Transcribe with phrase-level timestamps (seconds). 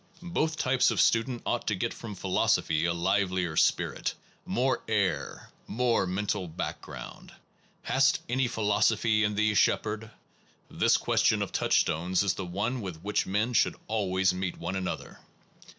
[0.33, 4.15] Both types of student ought to get from philosophy a livelier spirit,
[4.47, 7.31] more air, more mental background.
[7.83, 10.09] Hast any phi losophy in thee, Shepherd?
[10.71, 14.75] this question of Touchstone s is the one with which men should always meet one
[14.75, 15.19] another.